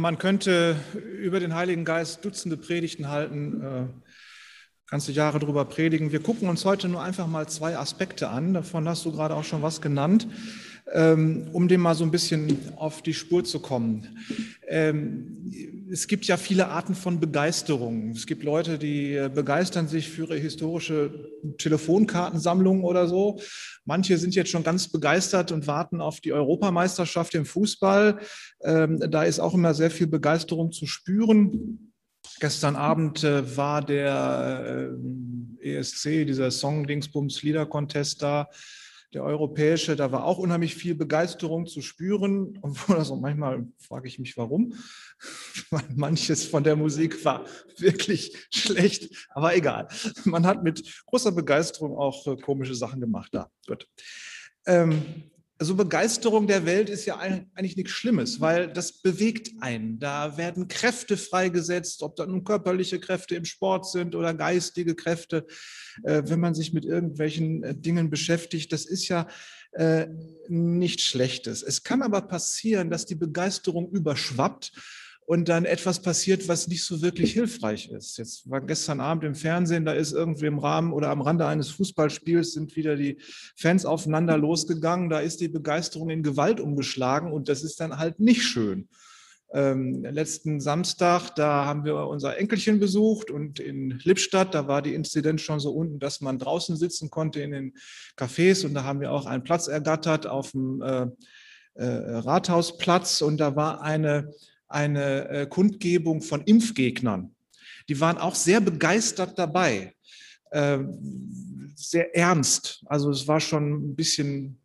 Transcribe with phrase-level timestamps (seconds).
[0.00, 0.76] Man könnte
[1.20, 3.86] über den Heiligen Geist Dutzende Predigten halten, äh,
[4.86, 6.10] ganze Jahre darüber predigen.
[6.10, 8.54] Wir gucken uns heute nur einfach mal zwei Aspekte an.
[8.54, 10.26] Davon hast du gerade auch schon was genannt,
[10.92, 14.18] ähm, um dem mal so ein bisschen auf die Spur zu kommen.
[15.92, 18.10] Es gibt ja viele Arten von Begeisterung.
[18.10, 23.40] Es gibt Leute, die äh, begeistern sich für ihre historische Telefonkartensammlung oder so.
[23.84, 28.20] Manche sind jetzt schon ganz begeistert und warten auf die Europameisterschaft im Fußball.
[28.62, 31.92] Ähm, da ist auch immer sehr viel Begeisterung zu spüren.
[32.38, 34.90] Gestern Abend äh, war der
[35.62, 38.48] äh, ESC, dieser Song-Dingsbums Lieder Contest da
[39.12, 44.08] der europäische, da war auch unheimlich viel Begeisterung zu spüren, obwohl das auch manchmal frage
[44.08, 44.74] ich mich, warum.
[45.94, 47.44] Manches von der Musik war
[47.78, 49.88] wirklich schlecht, aber egal.
[50.24, 53.50] Man hat mit großer Begeisterung auch äh, komische Sachen gemacht da.
[53.66, 53.88] Gut.
[54.66, 55.29] Ähm,
[55.60, 59.98] also Begeisterung der Welt ist ja eigentlich nichts Schlimmes, weil das bewegt einen.
[59.98, 65.46] Da werden Kräfte freigesetzt, ob da nun körperliche Kräfte im Sport sind oder geistige Kräfte,
[66.02, 68.72] äh, wenn man sich mit irgendwelchen äh, Dingen beschäftigt.
[68.72, 69.28] Das ist ja
[69.72, 70.06] äh,
[70.48, 71.62] nichts Schlechtes.
[71.62, 74.72] Es kann aber passieren, dass die Begeisterung überschwappt
[75.30, 78.18] und dann etwas passiert, was nicht so wirklich hilfreich ist.
[78.18, 81.70] Jetzt war gestern Abend im Fernsehen, da ist irgendwie im Rahmen oder am Rande eines
[81.70, 83.16] Fußballspiels sind wieder die
[83.54, 85.08] Fans aufeinander losgegangen.
[85.08, 88.88] Da ist die Begeisterung in Gewalt umgeschlagen und das ist dann halt nicht schön.
[89.52, 94.94] Ähm, letzten Samstag, da haben wir unser Enkelchen besucht und in Lippstadt, da war die
[94.94, 97.74] Inzidenz schon so unten, dass man draußen sitzen konnte in den
[98.16, 101.06] Cafés und da haben wir auch einen Platz ergattert auf dem äh,
[101.74, 104.32] äh, Rathausplatz und da war eine
[104.70, 107.34] eine äh, Kundgebung von Impfgegnern.
[107.88, 109.94] Die waren auch sehr begeistert dabei,
[110.50, 110.78] äh,
[111.74, 112.82] sehr ernst.
[112.86, 114.60] Also es war schon ein bisschen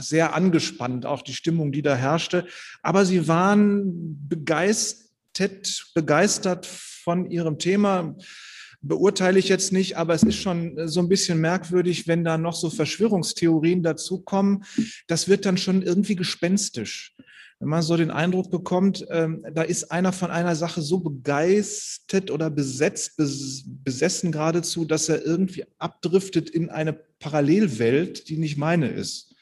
[0.00, 2.46] sehr angespannt, auch die Stimmung, die da herrschte.
[2.82, 8.16] Aber sie waren begeistert, begeistert von ihrem Thema.
[8.80, 12.54] Beurteile ich jetzt nicht, aber es ist schon so ein bisschen merkwürdig, wenn da noch
[12.54, 14.64] so Verschwörungstheorien dazukommen.
[15.06, 17.14] Das wird dann schon irgendwie gespenstisch
[17.60, 22.30] wenn man so den Eindruck bekommt, ähm, da ist einer von einer Sache so begeistert
[22.30, 28.88] oder besetzt, bes besessen geradezu, dass er irgendwie abdriftet in eine Parallelwelt, die nicht meine
[28.88, 29.34] ist.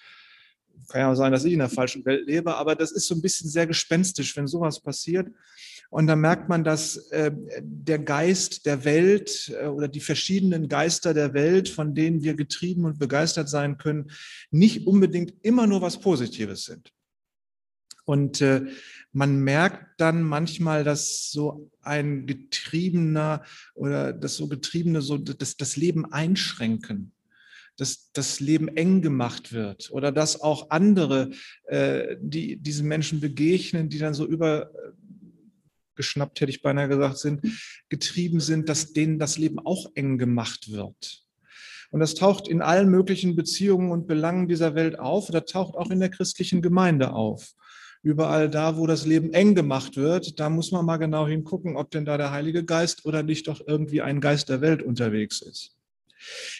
[0.88, 3.20] Kann ja sein, dass ich in der falschen Welt lebe, aber das ist so ein
[3.20, 5.28] bisschen sehr gespenstisch, wenn sowas passiert.
[5.90, 11.12] Und da merkt man, dass äh, der Geist der Welt äh, oder die verschiedenen Geister
[11.12, 14.10] der Welt, von denen wir getrieben und begeistert sein können,
[14.50, 16.92] nicht unbedingt immer nur was Positives sind.
[18.06, 18.64] Und äh,
[19.12, 23.44] man merkt dann manchmal, dass so ein Getriebener
[23.74, 27.12] oder das so Getriebene so das, das Leben einschränken,
[27.76, 31.30] dass das Leben eng gemacht wird oder dass auch andere,
[31.64, 37.40] äh, die diesen Menschen begegnen, die dann so über äh, hätte ich beinahe gesagt, sind,
[37.88, 41.24] getrieben sind, dass denen das Leben auch eng gemacht wird.
[41.90, 45.30] Und das taucht in allen möglichen Beziehungen und Belangen dieser Welt auf.
[45.30, 47.54] Oder taucht auch in der christlichen Gemeinde auf
[48.06, 51.90] überall da, wo das Leben eng gemacht wird, da muss man mal genau hingucken, ob
[51.90, 55.76] denn da der Heilige Geist oder nicht doch irgendwie ein Geist der Welt unterwegs ist.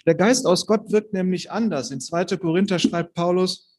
[0.07, 1.93] Der Geist aus Gott wirkt nämlich anders.
[1.93, 2.37] In 2.
[2.39, 3.79] Korinther schreibt Paulus,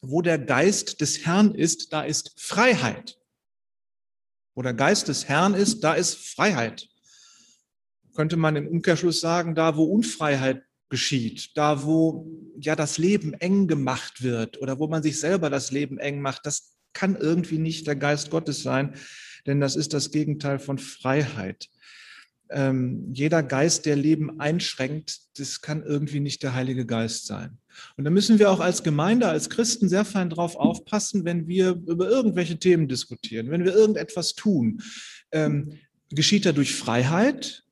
[0.00, 3.18] wo der Geist des Herrn ist, da ist Freiheit.
[4.54, 6.88] Wo der Geist des Herrn ist, da ist Freiheit.
[8.14, 12.28] Könnte man im Umkehrschluss sagen, da wo Unfreiheit geschieht, da wo
[12.60, 16.46] ja das Leben eng gemacht wird oder wo man sich selber das Leben eng macht,
[16.46, 18.94] das kann irgendwie nicht der Geist Gottes sein,
[19.46, 21.68] denn das ist das Gegenteil von Freiheit.
[22.48, 27.58] Ähm, jeder Geist, der Leben einschränkt, das kann irgendwie nicht der Heilige Geist sein.
[27.98, 31.72] Und da müssen wir auch als Gemeinde, als Christen sehr fein drauf aufpassen, wenn wir
[31.86, 34.80] über irgendwelche Themen diskutieren, wenn wir irgendetwas tun.
[35.32, 35.78] Ähm,
[36.08, 37.64] geschieht da durch Freiheit?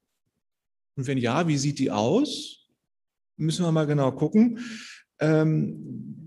[0.96, 2.68] Und wenn ja, wie sieht die aus?
[3.36, 4.60] Müssen wir mal genau gucken.
[5.18, 6.23] Ähm,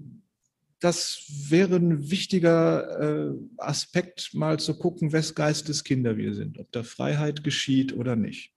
[0.80, 6.72] das wäre ein wichtiger äh, Aspekt, mal zu gucken, wes Geistes Kinder wir sind, ob
[6.72, 8.54] da Freiheit geschieht oder nicht.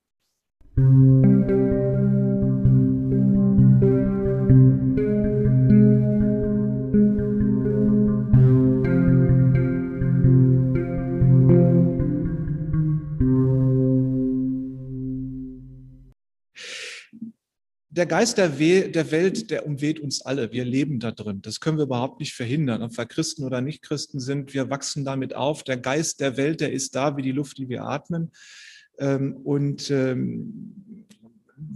[18.00, 20.52] Der Geist der, We der Welt, der umweht uns alle.
[20.52, 21.43] Wir leben da drin.
[21.43, 22.82] Das können wir überhaupt nicht verhindern.
[22.82, 25.64] Ob wir Christen oder Nicht-Christen sind, wir wachsen damit auf.
[25.64, 28.32] Der Geist der Welt, der ist da wie die Luft, die wir atmen.
[28.99, 31.05] Ähm, und ähm,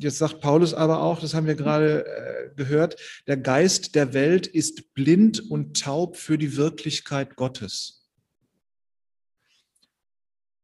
[0.00, 4.46] jetzt sagt Paulus aber auch, das haben wir gerade äh, gehört, der Geist der Welt
[4.46, 8.08] ist blind und taub für die Wirklichkeit Gottes.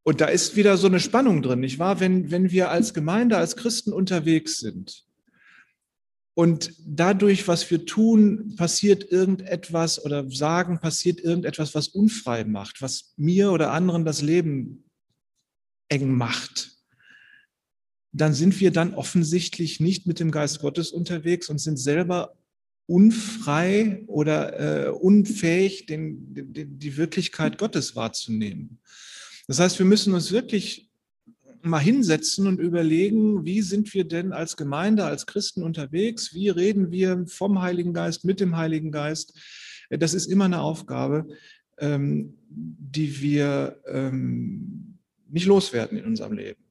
[0.04, 2.00] Und da ist wieder so eine Spannung drin, nicht wahr?
[2.00, 5.04] Wenn, wenn wir als Gemeinde, als Christen unterwegs sind
[6.40, 13.12] und dadurch, was wir tun, passiert irgendetwas oder sagen, passiert irgendetwas, was unfrei macht, was
[13.18, 14.84] mir oder anderen das Leben
[15.90, 16.78] eng macht,
[18.12, 22.38] dann sind wir dann offensichtlich nicht mit dem Geist Gottes unterwegs und sind selber
[22.86, 28.78] unfrei oder äh, unfähig, den, den, die Wirklichkeit Gottes wahrzunehmen.
[29.46, 30.89] Das heißt, wir müssen uns wirklich
[31.62, 36.34] mal hinsetzen und überlegen, wie sind wir denn als Gemeinde, als Christen unterwegs?
[36.34, 39.38] Wie reden wir vom Heiligen Geist, mit dem Heiligen Geist?
[39.90, 41.26] Das ist immer eine Aufgabe,
[41.78, 44.98] ähm, die wir ähm,
[45.28, 46.62] nicht loswerden in unserem Leben.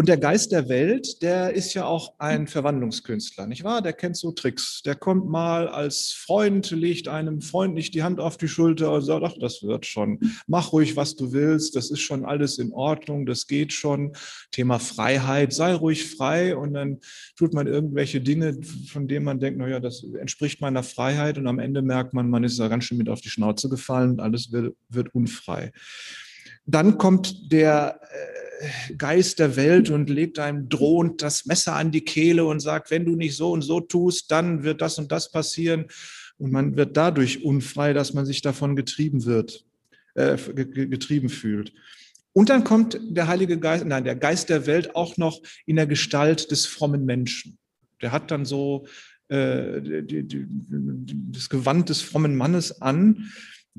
[0.00, 3.82] Und der Geist der Welt, der ist ja auch ein Verwandlungskünstler, nicht wahr?
[3.82, 4.80] Der kennt so Tricks.
[4.82, 9.24] Der kommt mal als Freund, legt einem freundlich die Hand auf die Schulter und sagt,
[9.24, 10.20] ach, das wird schon.
[10.46, 11.74] Mach ruhig, was du willst.
[11.74, 13.26] Das ist schon alles in Ordnung.
[13.26, 14.12] Das geht schon.
[14.52, 15.52] Thema Freiheit.
[15.52, 16.56] Sei ruhig frei.
[16.56, 17.00] Und dann
[17.34, 18.56] tut man irgendwelche Dinge,
[18.86, 21.38] von denen man denkt, naja, das entspricht meiner Freiheit.
[21.38, 24.10] Und am Ende merkt man, man ist da ganz schön mit auf die Schnauze gefallen
[24.10, 25.72] und alles wird, wird unfrei.
[26.70, 27.98] Dann kommt der
[28.60, 32.90] äh, Geist der Welt und legt einem drohend das Messer an die Kehle und sagt,
[32.90, 35.86] wenn du nicht so und so tust, dann wird das und das passieren.
[36.36, 39.64] Und man wird dadurch unfrei, dass man sich davon getrieben wird,
[40.14, 41.72] äh, getrieben fühlt.
[42.34, 45.86] Und dann kommt der Heilige Geist, nein, der Geist der Welt auch noch in der
[45.86, 47.56] Gestalt des frommen Menschen.
[48.02, 48.86] Der hat dann so
[49.28, 50.46] äh, die, die,
[51.32, 53.30] das Gewand des frommen Mannes an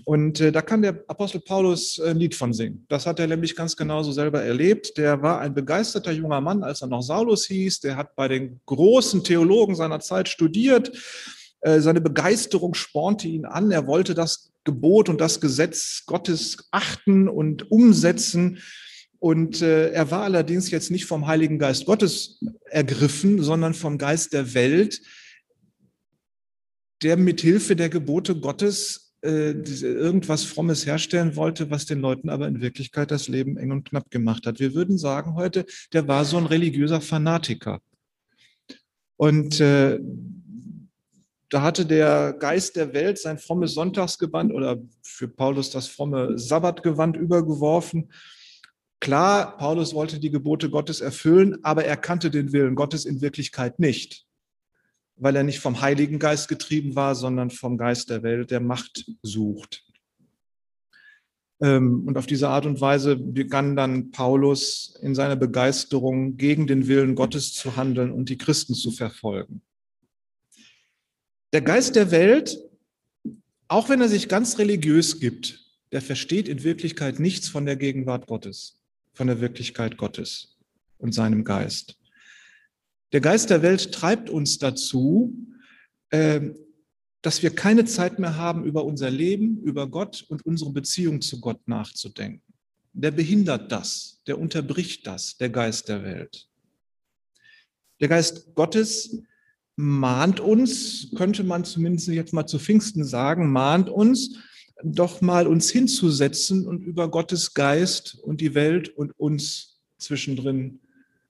[0.05, 2.85] und äh, da kann der Apostel Paulus ein Lied von singen.
[2.89, 4.97] Das hat er nämlich ganz genauso selber erlebt.
[4.97, 7.79] Der war ein begeisterter junger Mann, als er noch Saulus hieß.
[7.81, 10.91] Der hat bei den großen Theologen seiner Zeit studiert.
[11.61, 13.71] Äh, seine Begeisterung spornte ihn an.
[13.71, 18.59] Er wollte das Gebot und das Gesetz Gottes achten und umsetzen.
[19.19, 24.33] Und äh, er war allerdings jetzt nicht vom Heiligen Geist Gottes ergriffen, sondern vom Geist
[24.33, 25.01] der Welt,
[27.03, 32.47] der mit Hilfe der Gebote Gottes äh, irgendwas Frommes herstellen wollte, was den Leuten aber
[32.47, 34.59] in Wirklichkeit das Leben eng und knapp gemacht hat.
[34.59, 37.81] Wir würden sagen heute, der war so ein religiöser Fanatiker.
[39.17, 39.99] Und äh,
[41.49, 47.17] da hatte der Geist der Welt sein frommes Sonntagsgewand oder für Paulus das fromme Sabbatgewand
[47.17, 48.11] übergeworfen.
[49.01, 53.79] Klar, Paulus wollte die Gebote Gottes erfüllen, aber er kannte den Willen Gottes in Wirklichkeit
[53.79, 54.28] nicht
[55.19, 59.05] weil er nicht vom Heiligen Geist getrieben war, sondern vom Geist der Welt, der Macht
[59.21, 59.85] sucht.
[61.61, 66.87] Ähm, und auf diese Art und Weise begann dann Paulus in seiner Begeisterung gegen den
[66.87, 69.61] Willen Gottes zu handeln und die Christen zu verfolgen.
[71.51, 72.57] Der Geist der Welt,
[73.67, 78.27] auch wenn er sich ganz religiös gibt, der versteht in Wirklichkeit nichts von der Gegenwart
[78.27, 78.79] Gottes,
[79.13, 80.57] von der Wirklichkeit Gottes
[80.97, 81.98] und seinem Geist.
[83.11, 85.35] Der Geist der Welt treibt uns dazu,
[86.11, 86.55] ähm,
[87.21, 91.39] dass wir keine Zeit mehr haben, über unser Leben, über Gott und unsere Beziehung zu
[91.41, 92.53] Gott nachzudenken.
[92.93, 96.47] Der behindert das, der unterbricht das, der Geist der Welt.
[97.99, 99.21] Der Geist Gottes
[99.75, 104.37] mahnt uns, könnte man zumindest jetzt mal zu Pfingsten sagen, mahnt uns,
[104.83, 110.79] doch mal uns hinzusetzen und über Gottes Geist und die Welt und uns zwischendrin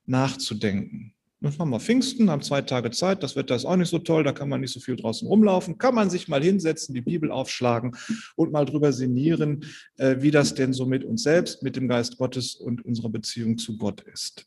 [0.06, 1.16] nachzudenken.
[1.42, 4.26] Dann machen wir Pfingsten, haben zwei Tage Zeit, das Wetter ist auch nicht so toll,
[4.26, 5.78] da kann man nicht so viel draußen rumlaufen.
[5.78, 7.96] Kann man sich mal hinsetzen, die Bibel aufschlagen
[8.36, 9.64] und mal drüber sinnieren,
[9.96, 13.58] äh, wie das denn so mit uns selbst, mit dem Geist Gottes und unserer Beziehung
[13.58, 14.46] zu Gott ist.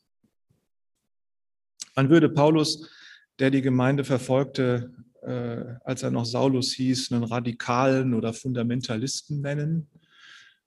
[1.96, 2.90] Man würde Paulus,
[3.38, 9.88] der die Gemeinde verfolgte, äh, als er noch Saulus hieß, einen Radikalen oder Fundamentalisten nennen.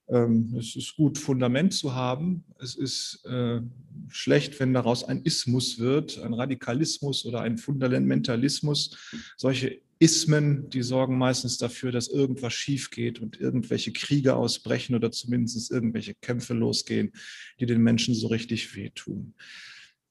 [0.08, 2.44] Ähm, es ist gut, Fundament zu haben.
[2.60, 3.60] Es ist äh,
[4.08, 8.96] schlecht, wenn daraus ein Ismus wird, ein Radikalismus oder ein Fundamentalismus.
[9.36, 15.10] Solche Ismen, die sorgen meistens dafür, dass irgendwas schief geht und irgendwelche Kriege ausbrechen oder
[15.10, 17.12] zumindest irgendwelche Kämpfe losgehen,
[17.58, 19.34] die den Menschen so richtig wehtun.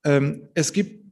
[0.03, 1.05] Ähm, es gibt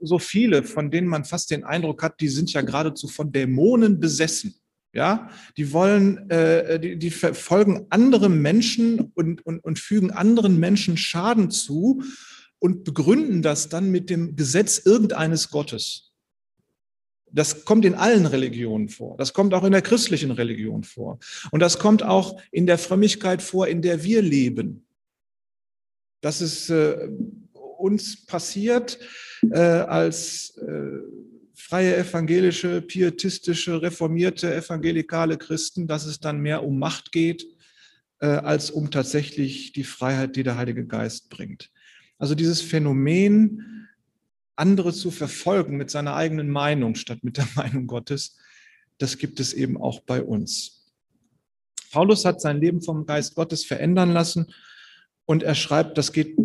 [0.00, 4.00] so viele, von denen man fast den Eindruck hat, die sind ja geradezu von Dämonen
[4.00, 4.54] besessen.
[4.94, 10.98] Ja, die wollen, äh, die, die verfolgen andere Menschen und, und, und fügen anderen Menschen
[10.98, 12.02] Schaden zu
[12.58, 16.12] und begründen das dann mit dem Gesetz irgendeines Gottes.
[17.32, 19.16] Das kommt in allen Religionen vor.
[19.16, 21.18] Das kommt auch in der christlichen Religion vor.
[21.50, 24.86] Und das kommt auch in der Frömmigkeit vor, in der wir leben.
[26.20, 27.08] Das ist äh,
[27.54, 28.98] uns passiert
[29.50, 37.12] äh, als äh, freie evangelische, pietistische, reformierte, evangelikale Christen, dass es dann mehr um Macht
[37.12, 37.46] geht
[38.20, 41.70] äh, als um tatsächlich die Freiheit, die der Heilige Geist bringt.
[42.18, 43.88] Also dieses Phänomen,
[44.54, 48.38] andere zu verfolgen mit seiner eigenen Meinung statt mit der Meinung Gottes,
[48.98, 50.92] das gibt es eben auch bei uns.
[51.90, 54.52] Paulus hat sein Leben vom Geist Gottes verändern lassen
[55.24, 56.36] und er schreibt, das geht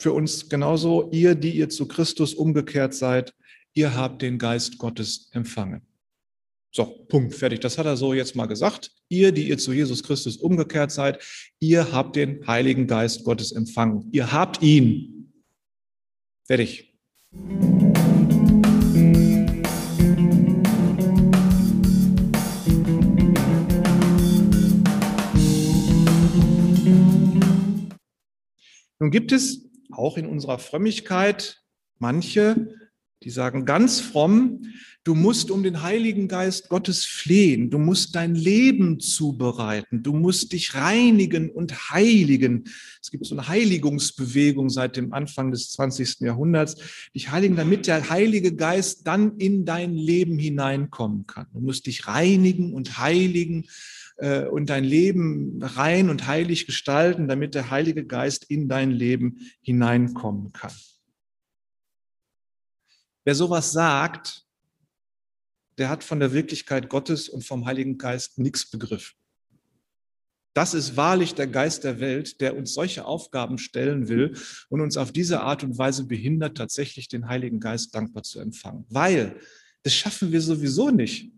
[0.00, 3.34] für uns genauso, ihr, die ihr zu Christus umgekehrt seid,
[3.78, 5.82] ihr habt den Geist Gottes empfangen.
[6.72, 7.60] So, Punkt, fertig.
[7.60, 8.90] Das hat er so jetzt mal gesagt.
[9.08, 11.22] Ihr, die ihr zu Jesus Christus umgekehrt seid,
[11.60, 14.08] ihr habt den Heiligen Geist Gottes empfangen.
[14.10, 15.32] Ihr habt ihn.
[16.44, 16.92] Fertig.
[28.98, 31.62] Nun gibt es auch in unserer Frömmigkeit
[32.00, 32.74] manche,
[33.24, 34.62] die sagen ganz fromm,
[35.02, 40.52] du musst um den Heiligen Geist Gottes flehen, du musst dein Leben zubereiten, du musst
[40.52, 42.64] dich reinigen und heiligen.
[43.02, 46.20] Es gibt so eine Heiligungsbewegung seit dem Anfang des 20.
[46.20, 46.76] Jahrhunderts,
[47.14, 51.46] dich heiligen, damit der Heilige Geist dann in dein Leben hineinkommen kann.
[51.52, 53.66] Du musst dich reinigen und heiligen
[54.18, 59.38] äh, und dein Leben rein und heilig gestalten, damit der Heilige Geist in dein Leben
[59.60, 60.72] hineinkommen kann.
[63.28, 64.46] Wer sowas sagt,
[65.76, 69.18] der hat von der Wirklichkeit Gottes und vom Heiligen Geist nichts begriffen.
[70.54, 74.34] Das ist wahrlich der Geist der Welt, der uns solche Aufgaben stellen will
[74.70, 78.86] und uns auf diese Art und Weise behindert, tatsächlich den Heiligen Geist dankbar zu empfangen.
[78.88, 79.38] Weil
[79.82, 81.30] das schaffen wir sowieso nicht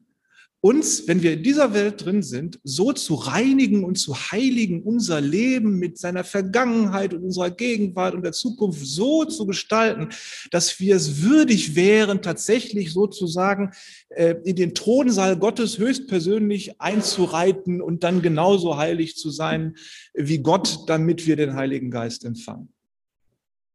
[0.63, 5.21] uns, wenn wir in dieser Welt drin sind, so zu reinigen und zu heiligen, unser
[5.21, 10.11] Leben mit seiner Vergangenheit und unserer Gegenwart und der Zukunft so zu gestalten,
[10.51, 13.71] dass wir es würdig wären, tatsächlich sozusagen
[14.11, 19.77] äh, in den Thronsaal Gottes höchstpersönlich einzureiten und dann genauso heilig zu sein
[20.13, 22.69] wie Gott, damit wir den Heiligen Geist empfangen.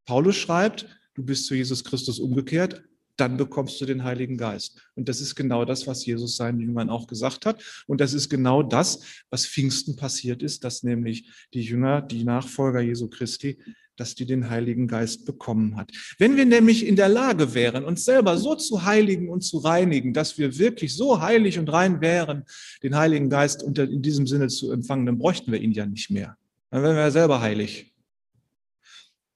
[0.06, 2.84] Paulus schreibt, du bist zu Jesus Christus umgekehrt,
[3.17, 4.79] dann bekommst du den Heiligen Geist.
[4.95, 7.63] Und das ist genau das, was Jesus seinen Jüngern auch gesagt hat.
[7.88, 12.81] Und das ist genau das, was Pfingsten passiert ist, dass nämlich die Jünger, die Nachfolger
[12.81, 13.57] Jesu Christi,
[13.98, 15.91] dass die den Heiligen Geist bekommen hat.
[16.17, 20.13] Wenn wir nämlich in der Lage wären, uns selber so zu heiligen und zu reinigen,
[20.13, 22.43] dass wir wirklich so heilig und rein wären,
[22.84, 26.38] den Heiligen Geist in diesem Sinne zu empfangen, dann bräuchten wir ihn ja nicht mehr.
[26.72, 27.95] Dann wären wir ja selber heilig.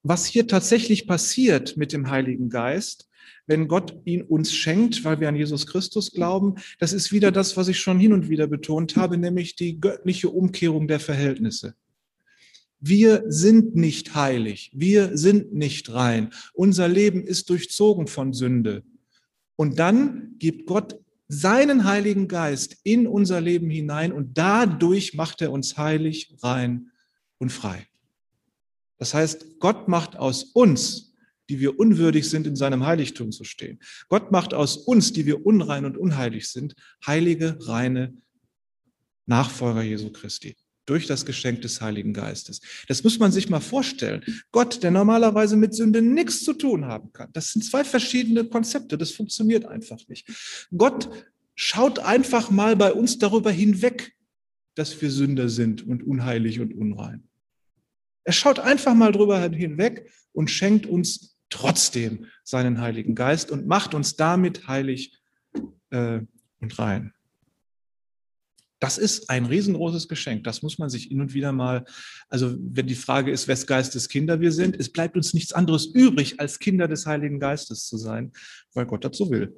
[0.02, 3.08] Was hier tatsächlich passiert mit dem Heiligen Geist,
[3.46, 7.56] wenn Gott ihn uns schenkt, weil wir an Jesus Christus glauben, das ist wieder das,
[7.56, 11.74] was ich schon hin und wieder betont habe, nämlich die göttliche Umkehrung der Verhältnisse.
[12.78, 16.30] Wir sind nicht heilig, wir sind nicht rein.
[16.54, 18.84] Unser Leben ist durchzogen von Sünde.
[19.56, 25.52] Und dann gibt Gott seinen Heiligen Geist in unser Leben hinein und dadurch macht er
[25.52, 26.90] uns heilig, rein
[27.38, 27.89] und frei.
[29.00, 31.10] Das heißt, Gott macht aus uns
[31.50, 33.80] die wir unwürdig sind, in seinem Heiligtum zu stehen.
[34.08, 38.14] Gott macht aus uns, die wir unrein und unheilig sind, heilige, reine
[39.26, 42.60] Nachfolger Jesu Christi durch das Geschenk des Heiligen Geistes.
[42.88, 44.24] Das muss man sich mal vorstellen.
[44.52, 47.30] Gott, der normalerweise mit Sünde nichts zu tun haben kann.
[47.32, 48.96] Das sind zwei verschiedene Konzepte.
[48.96, 50.28] Das funktioniert einfach nicht.
[50.76, 51.08] Gott
[51.56, 54.16] schaut einfach mal bei uns darüber hinweg,
[54.76, 57.29] dass wir Sünder sind und unheilig und unrein.
[58.30, 63.92] Er schaut einfach mal drüber hinweg und schenkt uns trotzdem seinen Heiligen Geist und macht
[63.92, 65.18] uns damit heilig
[65.90, 66.20] äh,
[66.60, 67.12] und rein.
[68.78, 70.44] Das ist ein riesengroßes Geschenk.
[70.44, 71.84] Das muss man sich hin und wieder mal,
[72.28, 75.86] also wenn die Frage ist, wes Geistes Kinder wir sind, es bleibt uns nichts anderes
[75.86, 78.30] übrig, als Kinder des Heiligen Geistes zu sein,
[78.74, 79.56] weil Gott dazu will.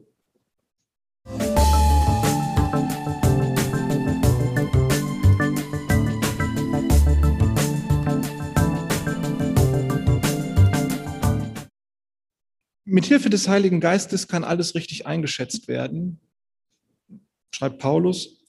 [12.93, 16.21] Mit Hilfe des Heiligen Geistes kann alles richtig eingeschätzt werden,
[17.51, 18.45] schreibt Paulus.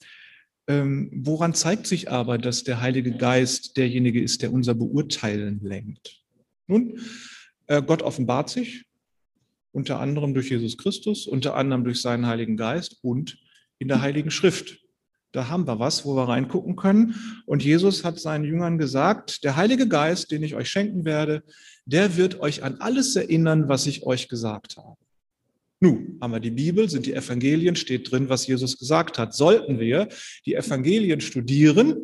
[0.67, 6.21] Ähm, woran zeigt sich aber, dass der Heilige Geist derjenige ist, der unser Beurteilen lenkt?
[6.67, 6.99] Nun,
[7.67, 8.83] äh, Gott offenbart sich,
[9.71, 13.37] unter anderem durch Jesus Christus, unter anderem durch seinen Heiligen Geist und
[13.79, 14.82] in der Heiligen Schrift.
[15.33, 17.15] Da haben wir was, wo wir reingucken können.
[17.47, 21.43] Und Jesus hat seinen Jüngern gesagt, der Heilige Geist, den ich euch schenken werde,
[21.85, 24.95] der wird euch an alles erinnern, was ich euch gesagt habe.
[25.79, 29.33] Nun, haben wir die Bibel, sind die Evangelien, steht drin, was Jesus gesagt hat.
[29.33, 30.07] Sollten wir
[30.45, 31.97] die Evangelien studieren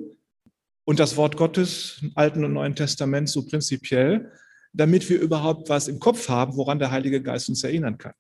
[0.84, 4.32] und das Wort Gottes im Alten und Neuen Testament so prinzipiell,
[4.74, 8.14] damit wir überhaupt was im Kopf haben, woran der Heilige Geist uns erinnern kann,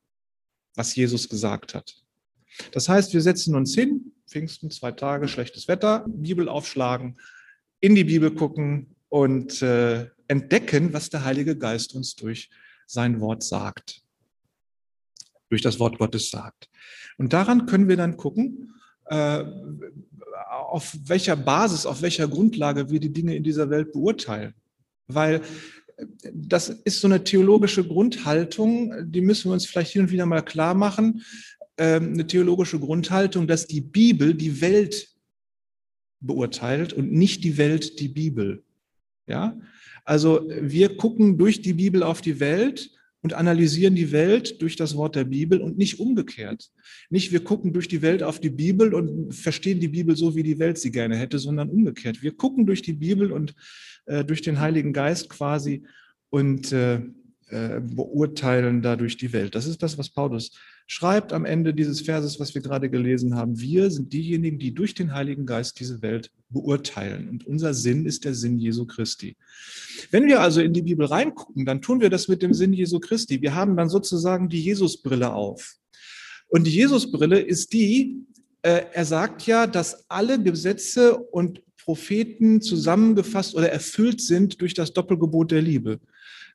[0.75, 1.95] was Jesus gesagt hat.
[2.71, 7.17] Das heißt, wir setzen uns hin, Pfingsten, zwei Tage, schlechtes Wetter, Bibel aufschlagen,
[7.79, 12.49] in die Bibel gucken und äh, entdecken, was der Heilige Geist uns durch
[12.85, 14.03] sein Wort sagt,
[15.49, 16.69] durch das Wort Gottes sagt.
[17.17, 18.73] Und daran können wir dann gucken,
[19.05, 19.43] äh,
[20.49, 24.53] auf welcher Basis, auf welcher Grundlage wir die Dinge in dieser Welt beurteilen.
[25.07, 25.41] Weil
[26.31, 30.41] das ist so eine theologische Grundhaltung, die müssen wir uns vielleicht hin und wieder mal
[30.41, 31.23] klar machen.
[31.79, 35.07] Ähm, eine theologische Grundhaltung, dass die Bibel die Welt
[36.19, 38.63] beurteilt und nicht die Welt die Bibel.
[39.27, 39.57] Ja?
[40.03, 44.97] Also wir gucken durch die Bibel auf die Welt und analysieren die Welt durch das
[44.97, 46.69] Wort der Bibel und nicht umgekehrt.
[47.09, 50.43] Nicht wir gucken durch die Welt auf die Bibel und verstehen die Bibel so, wie
[50.43, 52.21] die Welt sie gerne hätte, sondern umgekehrt.
[52.21, 53.55] Wir gucken durch die Bibel und
[54.05, 55.83] äh, durch den Heiligen Geist quasi
[56.29, 57.01] und äh,
[57.49, 59.55] äh, beurteilen dadurch die Welt.
[59.55, 60.51] Das ist das, was Paulus
[60.85, 63.59] schreibt am Ende dieses Verses, was wir gerade gelesen haben.
[63.59, 67.29] Wir sind diejenigen, die durch den Heiligen Geist diese Welt beurteilen.
[67.29, 69.35] Und unser Sinn ist der Sinn Jesu Christi.
[70.11, 72.99] Wenn wir also in die Bibel reingucken, dann tun wir das mit dem Sinn Jesu
[72.99, 73.41] Christi.
[73.41, 75.75] Wir haben dann sozusagen die Jesusbrille auf.
[76.47, 78.25] Und die Jesusbrille ist die,
[78.61, 84.93] äh, er sagt ja, dass alle Gesetze und Propheten zusammengefasst oder erfüllt sind durch das
[84.93, 85.99] Doppelgebot der Liebe.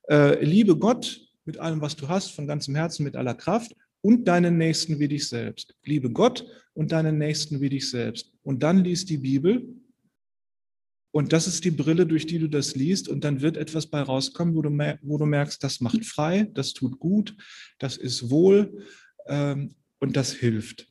[0.09, 4.27] Äh, liebe Gott mit allem, was du hast, von ganzem Herzen, mit aller Kraft und
[4.27, 5.75] deinen Nächsten wie dich selbst.
[5.85, 8.33] Liebe Gott und deinen Nächsten wie dich selbst.
[8.43, 9.67] Und dann liest die Bibel
[11.15, 14.03] und das ist die Brille, durch die du das liest und dann wird etwas bei
[14.03, 14.71] rauskommen, wo du,
[15.03, 17.37] wo du merkst, das macht frei, das tut gut,
[17.79, 18.85] das ist wohl
[19.27, 20.91] ähm, und das hilft.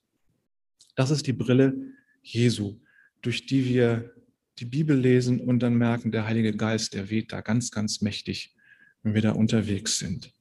[0.95, 1.75] Das ist die Brille
[2.21, 2.79] Jesu,
[3.21, 4.13] durch die wir
[4.59, 8.55] die Bibel lesen und dann merken, der Heilige Geist, der weht da ganz, ganz mächtig,
[9.03, 10.31] wenn wir da unterwegs sind.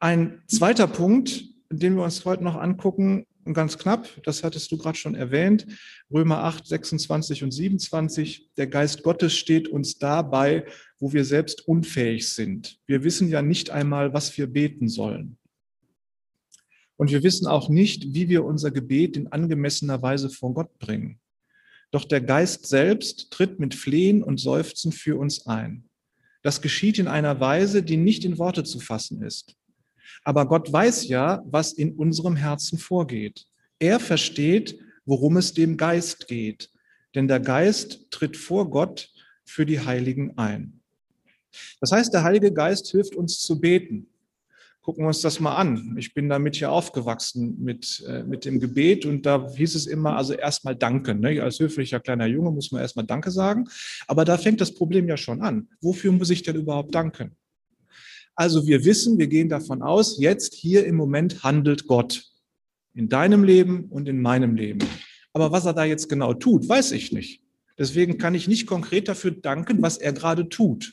[0.00, 4.96] Ein zweiter Punkt, den wir uns heute noch angucken, ganz knapp, das hattest du gerade
[4.96, 5.66] schon erwähnt,
[6.10, 10.64] Römer 8, 26 und 27, der Geist Gottes steht uns dabei,
[10.98, 12.78] wo wir selbst unfähig sind.
[12.86, 15.38] Wir wissen ja nicht einmal, was wir beten sollen.
[16.96, 21.18] Und wir wissen auch nicht, wie wir unser Gebet in angemessener Weise vor Gott bringen.
[21.90, 25.88] Doch der Geist selbst tritt mit Flehen und Seufzen für uns ein.
[26.42, 29.56] Das geschieht in einer Weise, die nicht in Worte zu fassen ist.
[30.24, 33.46] Aber Gott weiß ja, was in unserem Herzen vorgeht.
[33.78, 36.70] Er versteht, worum es dem Geist geht.
[37.14, 39.10] Denn der Geist tritt vor Gott
[39.44, 40.80] für die Heiligen ein.
[41.80, 44.06] Das heißt, der Heilige Geist hilft uns zu beten.
[44.80, 45.94] Gucken wir uns das mal an.
[45.96, 50.16] Ich bin damit hier aufgewachsen mit, äh, mit dem Gebet und da hieß es immer,
[50.16, 51.20] also erstmal danken.
[51.20, 51.40] Ne?
[51.40, 53.68] Als höflicher kleiner Junge muss man erstmal Danke sagen.
[54.08, 55.68] Aber da fängt das Problem ja schon an.
[55.80, 57.36] Wofür muss ich denn überhaupt danken?
[58.42, 62.24] Also wir wissen, wir gehen davon aus, jetzt hier im Moment handelt Gott
[62.92, 64.80] in deinem Leben und in meinem Leben.
[65.32, 67.40] Aber was er da jetzt genau tut, weiß ich nicht.
[67.78, 70.92] Deswegen kann ich nicht konkret dafür danken, was er gerade tut.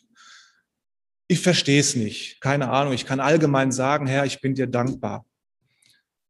[1.28, 2.40] Ich verstehe es nicht.
[2.40, 2.94] Keine Ahnung.
[2.94, 5.26] Ich kann allgemein sagen, Herr, ich bin dir dankbar.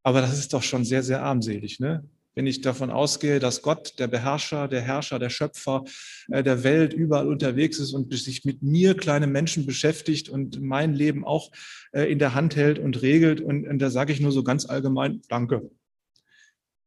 [0.04, 2.08] Aber das ist doch schon sehr, sehr armselig, ne?
[2.40, 5.84] Wenn ich davon ausgehe, dass Gott, der Beherrscher, der Herrscher, der Schöpfer
[6.30, 10.94] äh, der Welt überall unterwegs ist und sich mit mir, kleinen Menschen, beschäftigt und mein
[10.94, 11.52] Leben auch
[11.92, 13.42] äh, in der Hand hält und regelt.
[13.42, 15.70] Und, und da sage ich nur so ganz allgemein, danke.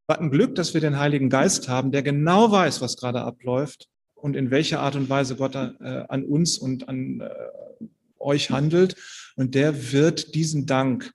[0.06, 3.90] Was ein Glück, dass wir den Heiligen Geist haben, der genau weiß, was gerade abläuft
[4.14, 5.58] und in welcher Art und Weise Gott äh,
[6.08, 7.22] an uns und an
[8.18, 8.96] euch handelt.
[9.36, 11.12] Und der wird diesen Dank,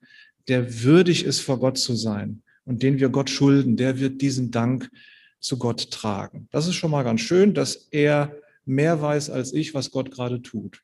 [0.48, 4.52] der würdig ist, vor Gott zu sein, und den wir Gott schulden, der wird diesen
[4.52, 4.92] Dank
[5.40, 6.48] zu Gott tragen.
[6.52, 10.42] Das ist schon mal ganz schön, dass er mehr weiß als ich, was Gott gerade
[10.42, 10.84] tut.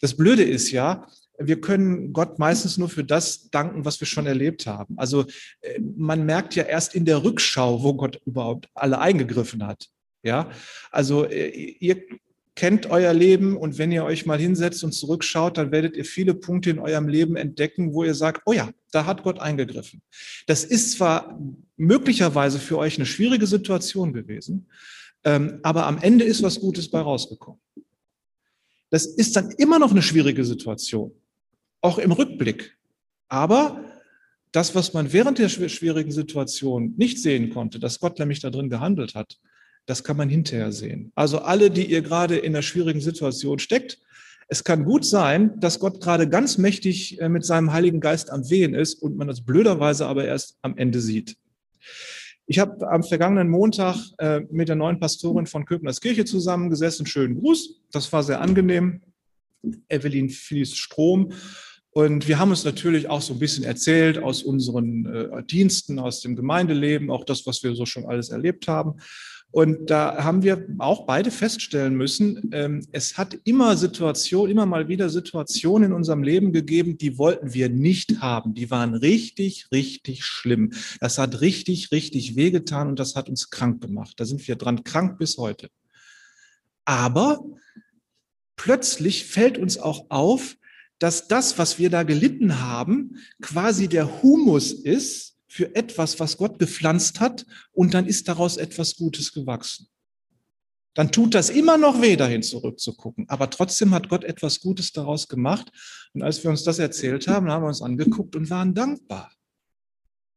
[0.00, 1.08] Das Blöde ist ja,
[1.38, 4.96] wir können Gott meistens nur für das danken, was wir schon erlebt haben.
[4.98, 5.24] Also
[5.62, 9.88] äh, man merkt ja erst in der Rückschau, wo Gott überhaupt alle eingegriffen hat.
[10.22, 10.50] Ja,
[10.90, 12.02] also äh, ihr
[12.56, 16.34] kennt euer Leben und wenn ihr euch mal hinsetzt und zurückschaut, dann werdet ihr viele
[16.34, 20.02] Punkte in eurem Leben entdecken, wo ihr sagt, oh ja, da hat Gott eingegriffen.
[20.46, 21.38] Das ist zwar
[21.76, 24.68] möglicherweise für euch eine schwierige Situation gewesen,
[25.24, 27.60] ähm, aber am Ende ist was Gutes bei rausgekommen.
[28.90, 31.12] Das ist dann immer noch eine schwierige Situation,
[31.80, 32.76] auch im Rückblick.
[33.28, 33.84] Aber
[34.52, 38.70] das, was man während der schwierigen Situation nicht sehen konnte, dass Gott nämlich da drin
[38.70, 39.40] gehandelt hat,
[39.86, 41.12] das kann man hinterher sehen.
[41.14, 43.98] Also alle, die ihr gerade in einer schwierigen Situation steckt,
[44.48, 48.48] es kann gut sein, dass Gott gerade ganz mächtig äh, mit seinem Heiligen Geist am
[48.50, 51.36] Wehen ist und man das blöderweise aber erst am Ende sieht.
[52.46, 57.06] Ich habe am vergangenen Montag äh, mit der neuen Pastorin von Köpners Kirche zusammengesessen.
[57.06, 57.80] Schönen Gruß.
[57.90, 59.00] Das war sehr angenehm.
[59.88, 61.32] Evelyn Fließ Strom.
[61.90, 66.20] Und wir haben uns natürlich auch so ein bisschen erzählt aus unseren äh, Diensten, aus
[66.20, 69.00] dem Gemeindeleben, auch das, was wir so schon alles erlebt haben.
[69.54, 74.88] Und da haben wir auch beide feststellen müssen, ähm, es hat immer Situationen, immer mal
[74.88, 78.54] wieder Situationen in unserem Leben gegeben, die wollten wir nicht haben.
[78.54, 80.72] Die waren richtig, richtig schlimm.
[80.98, 84.14] Das hat richtig, richtig wehgetan und das hat uns krank gemacht.
[84.16, 85.70] Da sind wir dran krank bis heute.
[86.84, 87.44] Aber
[88.56, 90.56] plötzlich fällt uns auch auf,
[90.98, 96.58] dass das, was wir da gelitten haben, quasi der Humus ist, für etwas, was Gott
[96.58, 99.86] gepflanzt hat und dann ist daraus etwas Gutes gewachsen.
[100.94, 103.28] Dann tut das immer noch weh, dahin zurückzugucken.
[103.28, 105.70] Aber trotzdem hat Gott etwas Gutes daraus gemacht.
[106.12, 109.30] Und als wir uns das erzählt haben, haben wir uns angeguckt und waren dankbar.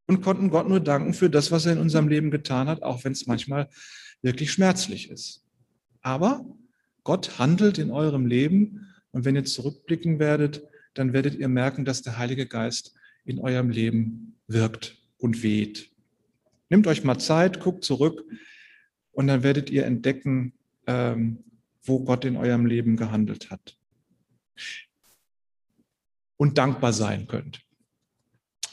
[0.06, 3.04] Und konnten Gott nur danken für das, was er in unserem Leben getan hat, auch
[3.04, 3.70] wenn es manchmal
[4.22, 5.44] wirklich schmerzlich ist.
[6.02, 6.46] Aber
[7.04, 8.94] Gott handelt in eurem Leben.
[9.10, 10.62] Und wenn ihr zurückblicken werdet,
[10.94, 12.94] dann werdet ihr merken, dass der Heilige Geist
[13.26, 15.92] in eurem Leben wirkt und weht.
[16.70, 18.24] Nehmt euch mal Zeit, guckt zurück
[19.12, 20.54] und dann werdet ihr entdecken,
[20.86, 21.44] ähm,
[21.84, 23.78] wo Gott in eurem Leben gehandelt hat.
[26.36, 27.62] Und dankbar sein könnt.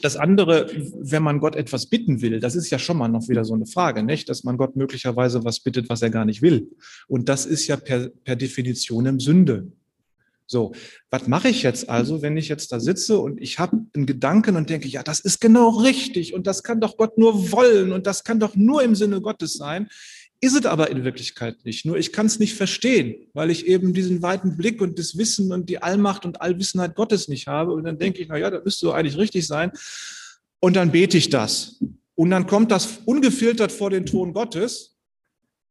[0.01, 3.45] Das andere, wenn man Gott etwas bitten will, das ist ja schon mal noch wieder
[3.45, 4.29] so eine Frage, nicht?
[4.29, 6.69] Dass man Gott möglicherweise was bittet, was er gar nicht will.
[7.07, 9.71] Und das ist ja per, per Definition Sünde.
[10.47, 10.73] So,
[11.09, 14.55] was mache ich jetzt also, wenn ich jetzt da sitze und ich habe einen Gedanken
[14.55, 18.05] und denke, ja, das ist genau richtig und das kann doch Gott nur wollen und
[18.05, 19.89] das kann doch nur im Sinne Gottes sein.
[20.41, 21.85] Ist es aber in Wirklichkeit nicht.
[21.85, 25.51] Nur ich kann es nicht verstehen, weil ich eben diesen weiten Blick und das Wissen
[25.51, 27.71] und die Allmacht und Allwissenheit Gottes nicht habe.
[27.71, 29.71] Und dann denke ich, na ja, das müsste so eigentlich richtig sein.
[30.59, 31.79] Und dann bete ich das.
[32.13, 34.97] Und dann kommt das ungefiltert vor den Thron Gottes.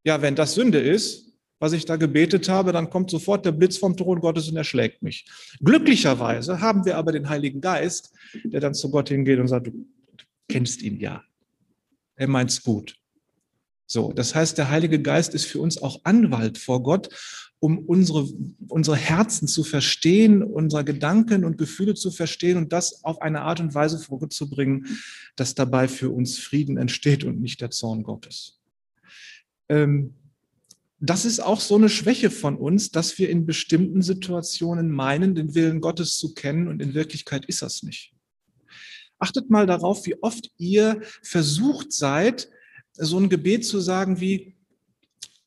[0.02, 3.76] Ja, wenn das Sünde ist, was ich da gebetet habe, dann kommt sofort der Blitz
[3.76, 5.26] vom Thron Gottes und erschlägt mich.
[5.60, 8.12] Glücklicherweise haben wir aber den Heiligen Geist,
[8.44, 9.86] der dann zu Gott hingeht und sagt, du
[10.48, 11.22] kennst ihn ja.
[12.16, 12.96] Er meint's gut.
[13.86, 17.08] So, das heißt, der Heilige Geist ist für uns auch Anwalt vor Gott,
[17.60, 18.28] um unsere,
[18.68, 23.60] unsere Herzen zu verstehen, unsere Gedanken und Gefühle zu verstehen und das auf eine Art
[23.60, 24.86] und Weise vorzubringen,
[25.36, 28.60] dass dabei für uns Frieden entsteht und nicht der Zorn Gottes.
[29.68, 30.14] Ähm,
[31.00, 35.54] das ist auch so eine Schwäche von uns, dass wir in bestimmten Situationen meinen, den
[35.54, 38.12] Willen Gottes zu kennen und in Wirklichkeit ist das nicht.
[39.18, 42.48] Achtet mal darauf, wie oft ihr versucht seid,
[42.92, 44.56] so ein Gebet zu sagen wie,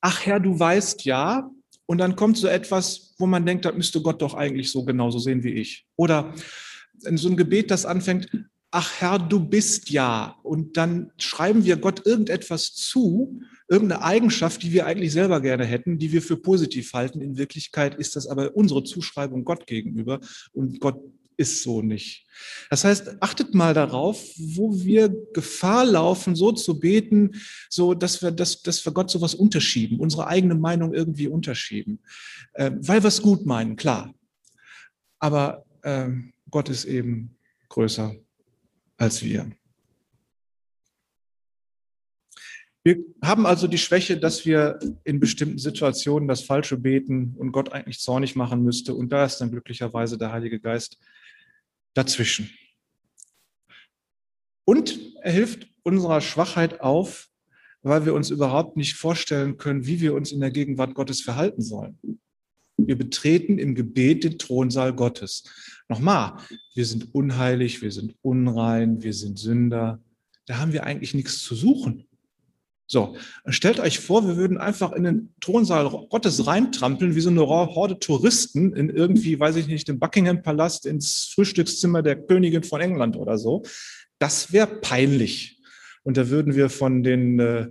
[0.01, 1.49] ach Herr, du weißt ja,
[1.85, 5.19] und dann kommt so etwas, wo man denkt, das müsste Gott doch eigentlich so genauso
[5.19, 5.87] sehen wie ich.
[5.95, 6.33] Oder
[6.99, 8.29] so ein Gebet, das anfängt,
[8.71, 10.35] ach Herr, du bist ja.
[10.43, 15.97] Und dann schreiben wir Gott irgendetwas zu, irgendeine Eigenschaft, die wir eigentlich selber gerne hätten,
[15.97, 17.21] die wir für positiv halten.
[17.21, 20.19] In Wirklichkeit ist das aber unsere Zuschreibung Gott gegenüber
[20.53, 20.99] und Gott
[21.37, 22.25] ist so nicht.
[22.69, 27.35] Das heißt, achtet mal darauf, wo wir Gefahr laufen, so zu beten,
[27.69, 31.99] so dass wir, dass, dass wir Gott sowas unterschieben, unsere eigene Meinung irgendwie unterschieben,
[32.53, 34.13] äh, weil wir es gut meinen, klar.
[35.19, 36.09] Aber äh,
[36.49, 37.37] Gott ist eben
[37.69, 38.15] größer
[38.97, 39.51] als wir.
[42.87, 47.73] Wir haben also die Schwäche, dass wir in bestimmten Situationen das Falsche beten und Gott
[47.73, 48.95] eigentlich zornig machen müsste.
[48.95, 50.97] Und da ist dann glücklicherweise der Heilige Geist
[51.93, 52.49] dazwischen.
[54.63, 57.27] Und er hilft unserer Schwachheit auf,
[57.81, 61.61] weil wir uns überhaupt nicht vorstellen können, wie wir uns in der Gegenwart Gottes verhalten
[61.61, 61.99] sollen.
[62.77, 65.43] Wir betreten im Gebet den Thronsaal Gottes.
[65.89, 66.37] Nochmal,
[66.73, 70.01] wir sind unheilig, wir sind unrein, wir sind Sünder.
[70.45, 72.06] Da haben wir eigentlich nichts zu suchen.
[72.89, 77.45] So, stellt euch vor, wir würden einfach in den Thronsaal Gottes reintrampeln, wie so eine
[77.45, 82.79] Horde Touristen in irgendwie, weiß ich nicht, den Buckingham Palast, ins Frühstückszimmer der Königin von
[82.79, 83.63] England oder so.
[84.19, 85.59] Das wäre peinlich.
[86.03, 87.67] Und da würden wir von den äh,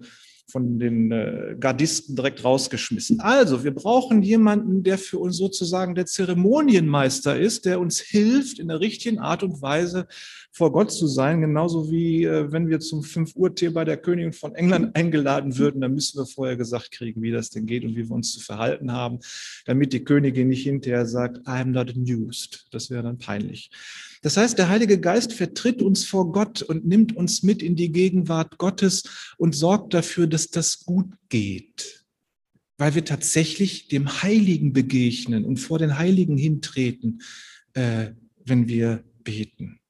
[0.48, 3.20] von den äh, Gardisten direkt rausgeschmissen.
[3.20, 8.68] Also, wir brauchen jemanden, der für uns sozusagen der Zeremonienmeister ist, der uns hilft, in
[8.68, 10.06] der richtigen Art und Weise
[10.56, 11.42] vor Gott zu sein.
[11.42, 15.58] Genauso wie äh, wenn wir zum 5 Uhr Tee bei der Königin von England eingeladen
[15.58, 18.32] würden, dann müssen wir vorher gesagt kriegen, wie das denn geht und wie wir uns
[18.32, 19.18] zu verhalten haben,
[19.66, 22.68] damit die Königin nicht hinterher sagt, I'm not amused.
[22.70, 23.70] Das wäre dann peinlich.
[24.22, 27.92] Das heißt, der Heilige Geist vertritt uns vor Gott und nimmt uns mit in die
[27.92, 32.06] Gegenwart Gottes und sorgt dafür, dass das gut geht,
[32.78, 37.20] weil wir tatsächlich dem Heiligen begegnen und vor den Heiligen hintreten,
[37.74, 39.80] äh, wenn wir beten.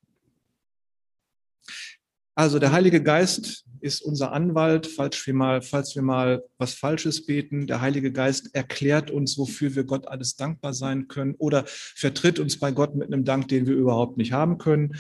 [2.39, 7.25] Also der Heilige Geist ist unser Anwalt, falls wir, mal, falls wir mal was Falsches
[7.25, 7.67] beten.
[7.67, 12.59] Der Heilige Geist erklärt uns, wofür wir Gott alles dankbar sein können oder vertritt uns
[12.59, 14.97] bei Gott mit einem Dank, den wir überhaupt nicht haben können.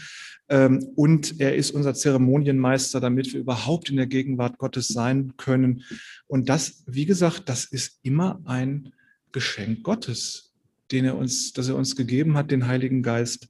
[0.48, 5.82] Ähm, und er ist unser Zeremonienmeister, damit wir überhaupt in der Gegenwart Gottes sein können.
[6.26, 8.94] Und das, wie gesagt, das ist immer ein
[9.32, 10.54] Geschenk Gottes,
[10.90, 13.48] den er uns, das er uns gegeben hat, den Heiligen Geist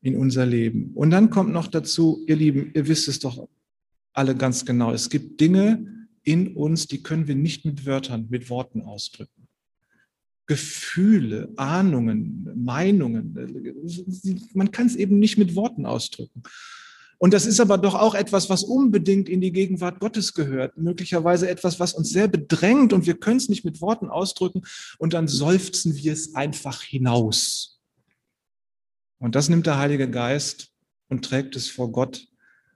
[0.00, 0.92] in unser Leben.
[0.94, 3.48] Und dann kommt noch dazu, ihr Lieben, ihr wisst es doch
[4.12, 4.92] alle ganz genau.
[4.92, 9.48] Es gibt Dinge in uns, die können wir nicht mit Wörtern, mit Worten ausdrücken.
[10.46, 13.34] Gefühle, Ahnungen, Meinungen,
[14.54, 16.42] man kann es eben nicht mit Worten ausdrücken.
[17.18, 20.76] Und das ist aber doch auch etwas, was unbedingt in die Gegenwart Gottes gehört.
[20.76, 24.62] Möglicherweise etwas, was uns sehr bedrängt und wir können es nicht mit Worten ausdrücken
[24.98, 27.77] und dann seufzen wir es einfach hinaus.
[29.18, 30.72] Und das nimmt der Heilige Geist
[31.08, 32.26] und trägt es vor Gott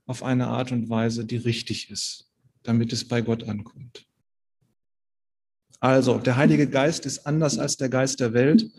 [0.06, 2.30] auf eine Art und Weise, die richtig ist,
[2.62, 4.06] damit es bei Gott ankommt.
[5.80, 8.70] Also, der Heilige Geist ist anders als der Geist der Welt.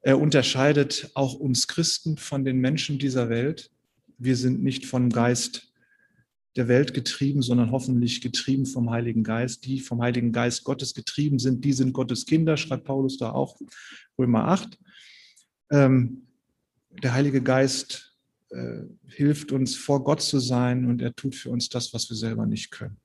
[0.00, 3.70] Er unterscheidet auch uns Christen von den Menschen dieser Welt.
[4.16, 5.72] Wir sind nicht vom Geist
[6.56, 9.64] der Welt getrieben, sondern hoffentlich getrieben vom Heiligen Geist.
[9.66, 13.56] Die vom Heiligen Geist Gottes getrieben sind, die sind Gottes Kinder, schreibt Paulus da auch,
[14.18, 14.78] Römer 8.
[15.70, 16.26] Ähm,
[17.02, 18.16] der Heilige Geist
[18.50, 22.16] äh, hilft uns, vor Gott zu sein und er tut für uns das, was wir
[22.16, 22.96] selber nicht können.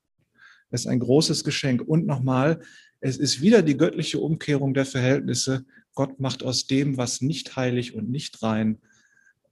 [0.72, 1.82] Es ist ein großes Geschenk.
[1.82, 2.62] Und nochmal,
[3.00, 5.66] es ist wieder die göttliche Umkehrung der Verhältnisse.
[5.94, 8.80] Gott macht aus dem, was nicht heilig und nicht rein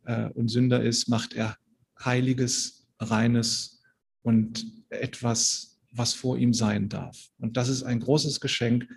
[0.05, 1.57] äh, und Sünder ist, macht er
[2.03, 3.81] heiliges, reines
[4.23, 7.29] und etwas, was vor ihm sein darf.
[7.37, 8.87] Und das ist ein großes Geschenk,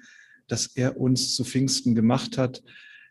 [0.48, 2.62] das er uns zu Pfingsten gemacht hat.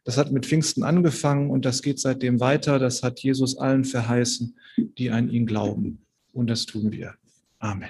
[0.06, 2.80] Das hat mit Pfingsten angefangen und das geht seitdem weiter.
[2.80, 6.06] Das hat Jesus allen verheißen, die an ihn glauben.
[6.32, 7.16] Und das tun wir.
[7.60, 7.90] Amen.